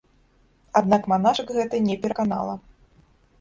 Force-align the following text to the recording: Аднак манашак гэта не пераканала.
Аднак 0.79 1.03
манашак 1.11 1.51
гэта 1.59 1.83
не 1.89 1.99
пераканала. 2.07 2.57